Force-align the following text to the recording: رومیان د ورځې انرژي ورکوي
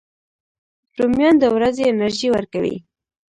رومیان 0.97 1.35
د 1.39 1.43
ورځې 1.55 1.83
انرژي 1.91 2.27
ورکوي 2.31 2.75